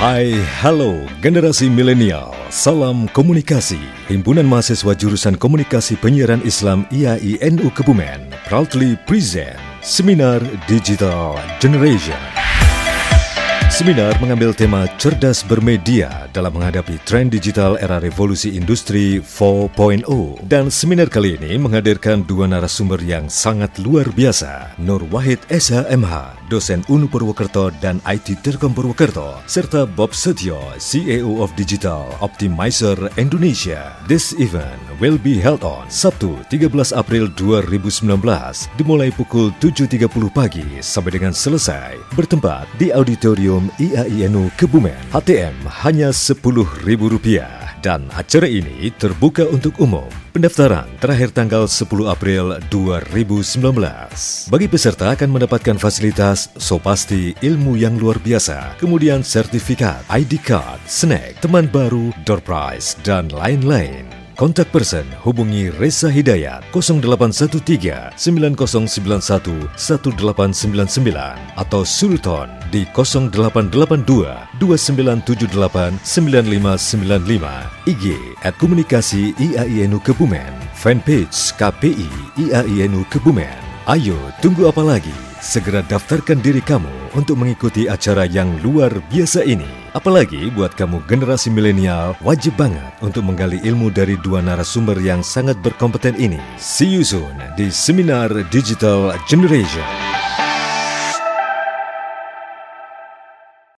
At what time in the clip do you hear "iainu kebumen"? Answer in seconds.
6.88-8.32, 43.78-44.98, 79.38-80.52, 82.38-83.70